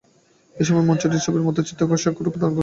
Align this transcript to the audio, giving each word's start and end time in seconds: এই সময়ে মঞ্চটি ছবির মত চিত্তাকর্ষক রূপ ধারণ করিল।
এই 0.55 0.65
সময়ে 0.67 0.87
মঞ্চটি 0.89 1.17
ছবির 1.25 1.43
মত 1.47 1.57
চিত্তাকর্ষক 1.67 2.15
রূপ 2.17 2.35
ধারণ 2.35 2.53
করিল। 2.53 2.59